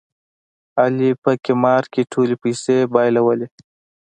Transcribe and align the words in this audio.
علي 0.81 1.11
په 1.23 1.31
قمار 1.45 1.83
کې 1.93 2.01
ټولې 2.11 2.35
پیسې 2.43 2.77
بایلولې. 2.93 3.47